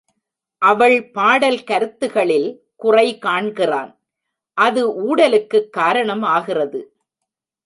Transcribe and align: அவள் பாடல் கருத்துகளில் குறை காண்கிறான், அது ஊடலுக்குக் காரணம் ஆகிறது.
அவள் 0.61 1.11
பாடல் 1.11 1.63
கருத்துகளில் 1.63 2.47
குறை 2.75 3.17
காண்கிறான், 3.17 3.91
அது 4.57 4.81
ஊடலுக்குக் 5.03 5.69
காரணம் 5.69 6.23
ஆகிறது. 6.23 6.81